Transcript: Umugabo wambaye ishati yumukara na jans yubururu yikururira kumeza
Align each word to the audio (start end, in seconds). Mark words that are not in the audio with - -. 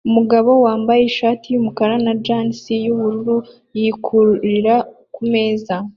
Umugabo 0.09 0.51
wambaye 0.65 1.01
ishati 1.05 1.45
yumukara 1.49 1.95
na 2.05 2.13
jans 2.25 2.59
yubururu 2.85 3.37
yikururira 3.79 4.75
kumeza 5.15 5.75